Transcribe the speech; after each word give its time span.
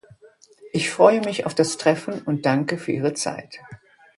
Ich 0.71 0.89
freue 0.89 1.21
mich 1.21 1.45
auf 1.45 1.53
das 1.53 1.77
Treffen 1.77 2.23
und 2.23 2.47
danke 2.47 2.79
für 2.79 2.91
Ihre 2.91 3.13
Zeit. 3.13 3.59